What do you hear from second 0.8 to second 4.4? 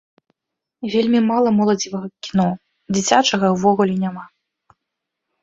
Вельмі мала моладзевага кіно, дзіцячага ўвогуле няма.